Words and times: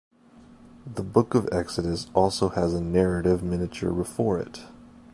The 0.91 1.03
Book 1.03 1.35
of 1.35 1.47
Exodus 1.51 2.07
also 2.15 2.49
has 2.49 2.73
a 2.73 2.81
narrative 2.81 3.43
miniature 3.43 3.91
before 3.93 4.39
it. 4.39 4.61